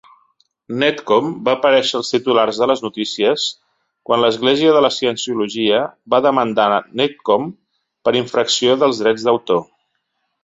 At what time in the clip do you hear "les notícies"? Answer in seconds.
2.71-3.43